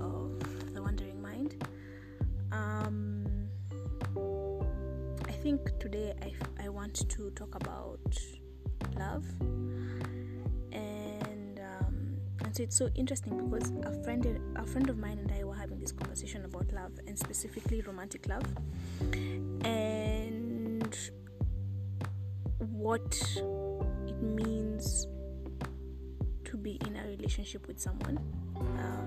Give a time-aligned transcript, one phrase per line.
[0.00, 1.64] of The Wandering Mind.
[2.52, 3.48] Um,
[5.28, 8.00] I think today I, f- I want to talk about
[8.98, 9.24] love,
[10.72, 15.32] and um, and so it's so interesting because a friend a friend of mine and
[15.32, 18.44] I were having this conversation about love and specifically romantic love,
[19.64, 20.96] and
[22.58, 23.22] what
[24.06, 25.06] it means
[26.44, 28.18] to be in a relationship with someone.
[28.56, 29.01] Um,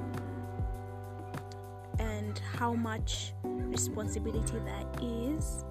[2.36, 5.66] and how much responsibility that is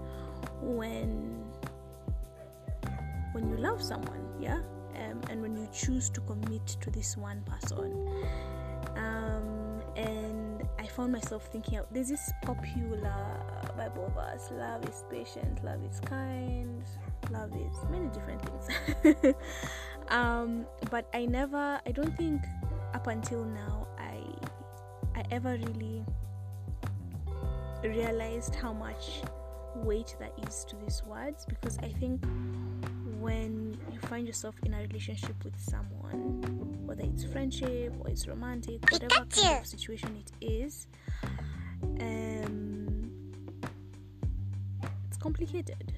[0.60, 1.44] when
[3.32, 4.60] when you love someone yeah?
[4.96, 8.08] Um, and when you choose to commit to this one person.
[8.96, 13.40] Um, and i found myself thinking there's this popular
[13.76, 16.82] bible verse love is patient love is kind
[17.30, 19.34] love is many different things.
[20.08, 22.42] Um, but i never i don't think
[22.92, 24.20] up until now i
[25.16, 26.04] i ever really
[27.84, 29.22] realized how much
[29.76, 32.24] weight that is to these words because I think
[33.18, 36.42] when you find yourself in a relationship with someone,
[36.86, 40.86] whether it's friendship or it's romantic, whatever kind of situation it is,
[42.00, 43.10] um,
[45.08, 45.94] it's complicated.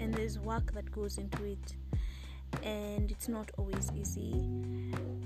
[0.00, 1.76] And there's work that goes into it
[2.62, 4.32] and it's not always easy.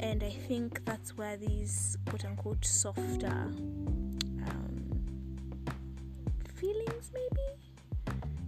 [0.00, 3.50] And i think that's where these quote unquote softer
[6.98, 7.72] feelings maybe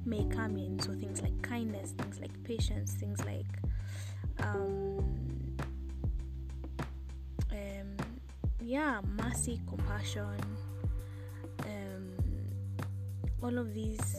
[0.04, 0.78] may come in.
[0.80, 3.46] So things like kindness things like patience things like
[4.40, 5.56] um,
[7.50, 7.96] um
[8.62, 10.40] yeah mercy compassion
[11.64, 12.08] um
[13.42, 14.16] all of these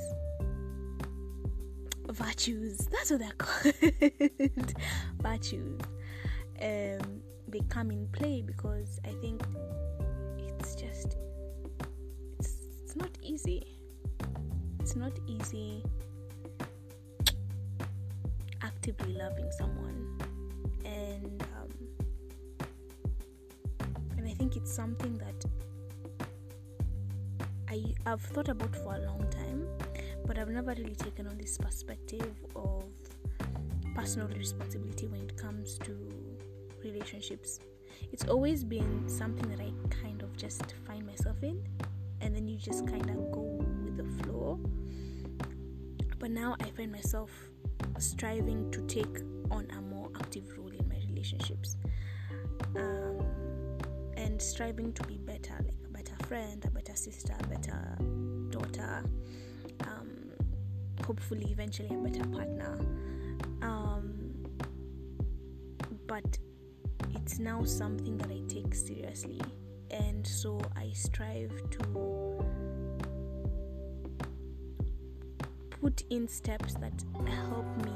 [2.10, 2.78] virtues.
[2.92, 3.74] That's what they're called.
[5.22, 5.80] Virtues.
[6.62, 9.44] Um they come in play because i think
[10.38, 11.18] it's just
[12.40, 13.81] it's, it's not easy
[14.82, 15.84] it's not easy
[18.64, 20.18] actively loving someone.
[20.86, 21.70] And um,
[24.18, 25.46] and I think it's something that
[27.70, 29.68] I I've thought about for a long time
[30.26, 32.86] but I've never really taken on this perspective of
[33.94, 35.96] personal responsibility when it comes to
[36.84, 37.60] relationships.
[38.12, 39.72] It's always been something that I
[40.02, 41.62] kind of just find myself in
[42.22, 43.42] and then you just kind of go
[43.84, 44.31] with the flow
[46.20, 47.32] but now I find myself
[47.98, 49.20] striving to take
[49.50, 51.78] on a more active role in my relationships
[52.76, 53.26] um,
[54.16, 57.98] and striving to be better, like a better friend, a better sister, a better
[58.50, 59.04] daughter,
[59.82, 60.10] um,
[61.06, 62.80] hopefully, eventually, a better partner.
[63.62, 64.46] Um,
[66.08, 66.38] but
[67.16, 69.42] it's now something that I take seriously,
[69.90, 71.80] and so I strive to
[75.82, 76.94] put in steps that
[77.28, 77.92] help me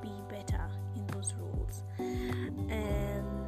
[0.00, 0.64] be better
[0.94, 1.82] in those roles.
[1.98, 3.46] Um,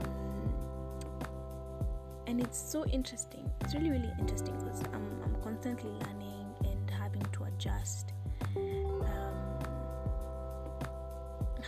[2.27, 3.49] and it's so interesting.
[3.61, 8.13] It's really, really interesting because I'm, I'm constantly learning and having to adjust,
[8.57, 9.37] um,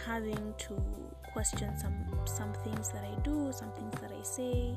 [0.04, 0.82] having to
[1.32, 1.94] question some
[2.24, 4.76] some things that I do, some things that I say,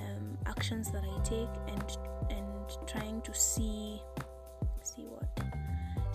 [0.00, 1.96] um, actions that I take, and
[2.30, 4.02] and trying to see
[4.82, 5.37] see what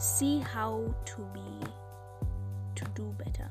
[0.04, 1.66] see how to be
[2.76, 3.50] to do better.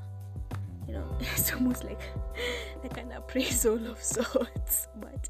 [0.86, 2.00] You know it's almost like
[2.84, 5.28] a kind of appraisal of sorts but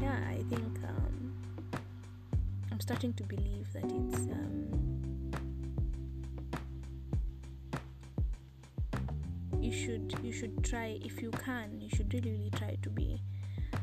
[0.00, 1.32] yeah i think um,
[2.70, 4.92] i'm starting to believe that it's um,
[9.60, 13.20] you should you should try if you can you should really really try to be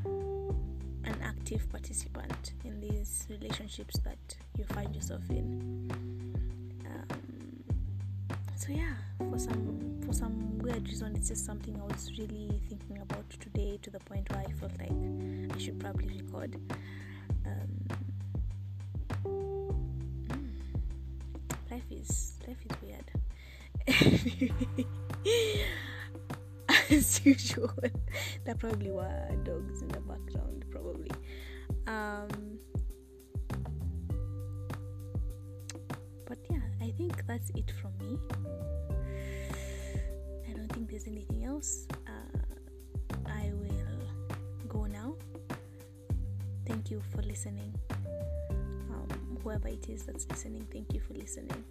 [0.06, 6.21] an active participant in these relationships that you find yourself in
[8.62, 13.00] so yeah for some for some weird reason it's just something i was really thinking
[13.00, 14.92] about today to the point where i felt like
[15.56, 16.56] i should probably record.
[17.46, 17.88] Um,
[19.26, 20.52] mm,
[21.72, 23.12] life is life is weird.
[26.92, 27.72] As usual
[28.46, 31.10] there probably were dogs in the background probably.
[31.88, 32.30] Um
[37.02, 38.20] think that's it from me
[40.48, 41.88] I don't think there's anything else.
[42.06, 42.38] Uh,
[43.26, 44.04] I will
[44.68, 45.16] go now.
[46.68, 47.74] Thank you for listening.
[48.94, 51.64] Um, whoever it is that's listening, thank you for listening.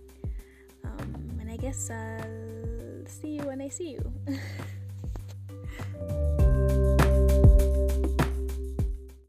[0.85, 4.12] Um, and I guess I'll see you when I see you.